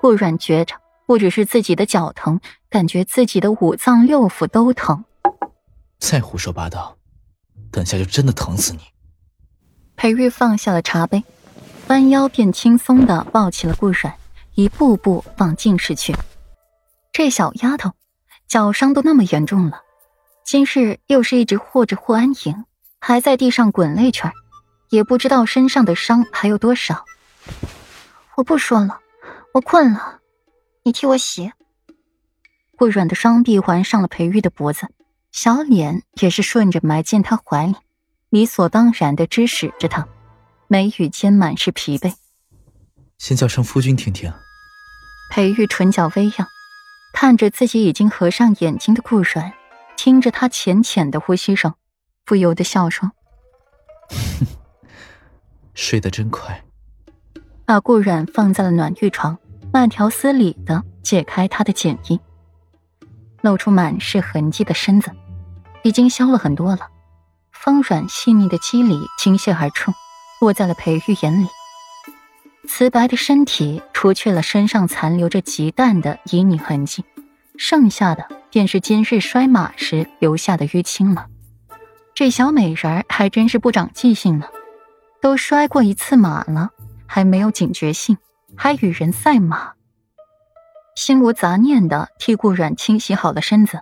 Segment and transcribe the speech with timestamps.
[0.00, 5.04] 顾阮觉着，不只是自己的脚疼，感觉自己的五脏六腑都疼。
[5.98, 6.96] 再胡说八道，
[7.70, 8.80] 等下就真的疼死你！
[9.96, 11.24] 裴玉放下了茶杯，
[11.88, 14.14] 弯腰便轻松的抱起了顾阮，
[14.54, 16.14] 一步步往进室去。
[17.12, 17.92] 这小丫头，
[18.46, 19.80] 脚伤都那么严重了，
[20.44, 22.64] 今日又是一直护着霍安莹，
[23.00, 24.30] 还在地上滚了一圈，
[24.90, 27.04] 也不知道身上的伤还有多少。
[28.36, 29.00] 我不说了，
[29.54, 30.20] 我困了，
[30.84, 31.52] 你替我洗。
[32.76, 34.88] 顾软的双臂环上了裴玉的脖子，
[35.32, 37.74] 小脸也是顺着埋进他怀里，
[38.30, 40.06] 理所当然的支使着他，
[40.68, 42.14] 眉宇间满是疲惫。
[43.18, 44.32] 先叫声夫君听听。
[45.30, 46.46] 裴玉唇角微扬。
[47.14, 49.52] 看着自己已经合上眼睛的顾软，
[49.96, 51.74] 听着他浅浅的呼吸声，
[52.24, 53.10] 不由得笑说：
[55.74, 56.62] “睡得真快。”
[57.68, 59.36] 把顾软放在了暖玉床，
[59.70, 62.18] 慢条斯理的解开他的茧衣，
[63.42, 65.10] 露出满是痕迹的身子，
[65.82, 66.88] 已经消了很多了。
[67.52, 69.92] 丰软细腻的肌理倾泻而出，
[70.40, 71.46] 落在了裴玉眼里。
[72.66, 77.04] 瓷白的身体，除去了身上残留着极淡的旖旎痕迹，
[77.58, 81.26] 剩下的便是今日摔马时留下的淤青了。
[82.14, 84.46] 这小美人儿还真是不长记性呢，
[85.20, 86.70] 都摔过一次马了，
[87.08, 88.18] 还没有警觉性，
[88.54, 89.72] 还与人赛马。
[90.94, 93.80] 心无杂念的替顾软清洗好了身子，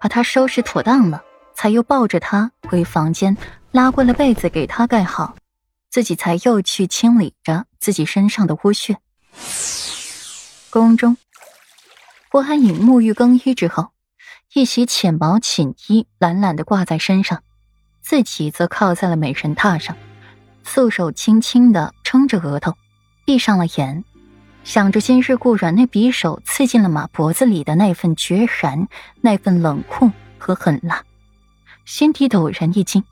[0.00, 1.22] 把他收拾妥当了，
[1.54, 3.36] 才又抱着他回房间，
[3.70, 5.36] 拉过了被子给他盖好。
[5.90, 8.96] 自己才又去清理着自己身上的污血。
[10.70, 11.16] 宫中，
[12.30, 13.90] 霍安影沐浴更衣之后，
[14.54, 17.44] 一袭浅薄寝衣懒懒的挂在身上，
[18.02, 19.96] 自己则靠在了美人榻上，
[20.64, 22.76] 素手轻轻的撑着额头，
[23.24, 24.04] 闭上了眼，
[24.62, 28.86] 想着今日顾软那匕首刺进了马脖子里的那份决然，
[29.20, 31.02] 那份冷酷和狠辣，
[31.84, 33.02] 心底陡然一惊。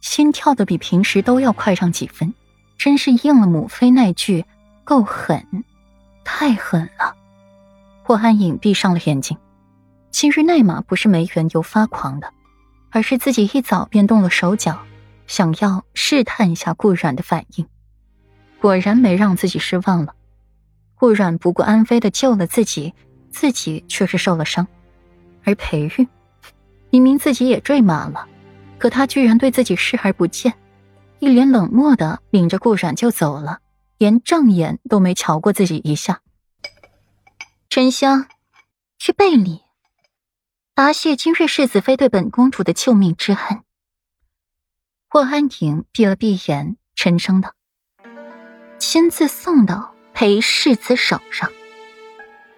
[0.00, 2.34] 心跳的比平时都要快上几分，
[2.78, 4.44] 真是应了母妃那句
[4.84, 5.64] “够狠，
[6.22, 7.16] 太狠了”。
[8.06, 9.36] 霍安影闭上了眼睛。
[10.12, 12.32] 今日那马不是没缘由发狂的，
[12.92, 14.78] 而是自己一早便动了手脚，
[15.26, 17.66] 想要试探一下顾阮的反应。
[18.66, 20.16] 果然没让自己失望了。
[20.96, 22.92] 顾阮不顾安危的救了自己，
[23.30, 24.66] 自己却是受了伤。
[25.44, 26.08] 而裴玉，
[26.90, 28.26] 明明自己也坠马了。
[28.76, 30.52] 可他居然对自己视而不见，
[31.20, 33.60] 一脸冷漠的领着顾染就走了，
[33.98, 36.20] 连正眼都没瞧过自己一下。
[37.70, 38.26] 沉香，
[38.98, 39.60] 去备礼，
[40.74, 43.62] 答谢今日世子妃对本公主的救命之恩。
[45.08, 47.52] 霍安影闭了闭眼，沉声道
[48.88, 51.50] ：“亲自送到裴世子手上。”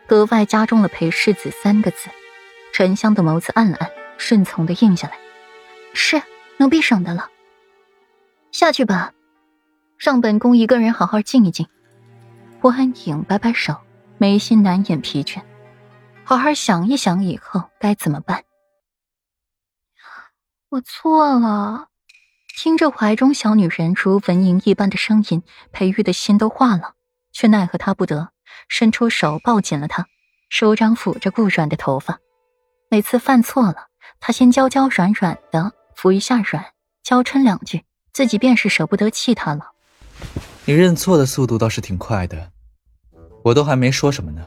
[0.06, 2.10] 格外加重了“裴世子”三个字。
[2.70, 5.18] 沉香的眸子暗了暗，顺从的应下来。
[5.94, 6.22] 是
[6.58, 7.30] 奴婢省得了。
[8.52, 9.14] 下去吧，
[9.96, 11.66] 让本宫一个人好好静一静。
[12.60, 13.74] 霍安影摆摆手，
[14.18, 15.40] 眉心难掩疲倦，
[16.24, 18.44] 好好想一想以后该怎么办。
[20.68, 21.88] 我错了。
[22.60, 26.94] 听着怀中小女人如蚊蝇一般的声音，裴玉的心都化了，
[27.30, 28.30] 却奈何他不得，
[28.68, 30.06] 伸出手抱紧了她，
[30.50, 32.18] 手掌抚着顾软的头发。
[32.90, 33.86] 每次犯错了，
[34.18, 35.72] 他先娇娇软软的。
[35.94, 36.64] 扶一下软，
[37.04, 39.70] 娇嗔两句，自己便是舍不得气他了。
[40.64, 42.50] 你认错的速度倒是挺快的，
[43.44, 44.44] 我都还没说什么呢。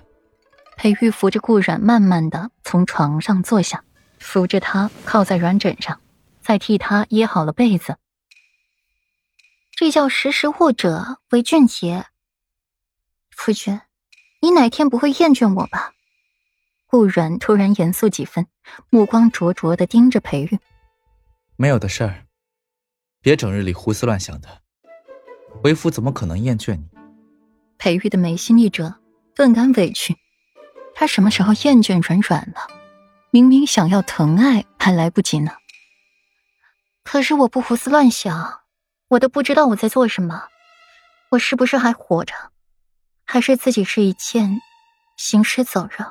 [0.75, 3.85] 裴玉扶着顾软，慢慢的从床上坐下，
[4.19, 6.01] 扶着他靠在软枕上，
[6.41, 7.95] 再替他掖好了被子。
[9.81, 12.05] 这叫识时务者为俊杰。
[13.31, 13.81] 夫君，
[14.39, 15.93] 你哪天不会厌倦我吧？
[16.85, 18.45] 顾软突然严肃几分，
[18.91, 20.59] 目光灼灼的盯着裴玉。
[21.55, 22.27] 没有的事儿，
[23.21, 24.61] 别整日里胡思乱想的。
[25.63, 26.87] 为夫怎么可能厌倦你？
[27.79, 28.99] 裴玉的眉心一折，
[29.33, 30.15] 顿感委屈。
[30.93, 32.67] 他什么时候厌倦软软了？
[33.31, 35.53] 明明想要疼爱还来不及呢。
[37.03, 38.60] 可是我不胡思乱想，
[39.11, 40.47] 我都不知道我在做什么。
[41.31, 42.33] 我是不是还活着？
[43.25, 44.61] 还是自己是一件
[45.17, 46.05] 行尸走肉？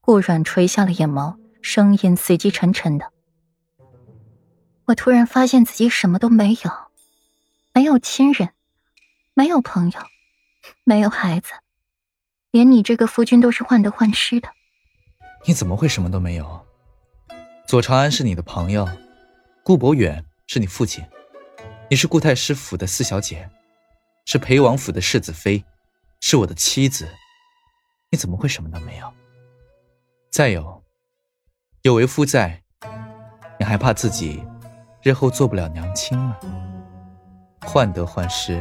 [0.00, 3.12] 顾软垂下了眼眸，声音随即沉沉的。
[4.86, 6.70] 我突然发现自己什么都没有，
[7.72, 8.50] 没有亲人，
[9.34, 10.00] 没有朋友，
[10.82, 11.52] 没有孩子，
[12.50, 14.48] 连你这个夫君都是患得患失的。
[15.44, 16.66] 你怎么会什么都没有？
[17.68, 18.88] 左长安是你的朋友，
[19.62, 21.04] 顾博远是你父亲，
[21.88, 23.48] 你是顾太师府的四小姐，
[24.24, 25.64] 是裴王府的世子妃，
[26.20, 27.08] 是我的妻子，
[28.10, 29.12] 你怎么会什么都没有？
[30.28, 30.82] 再有，
[31.82, 32.60] 有为夫在，
[33.60, 34.44] 你还怕自己
[35.00, 36.36] 日后做不了娘亲吗？
[37.62, 38.60] 患得患失，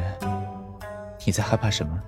[1.26, 2.00] 你在害怕什么？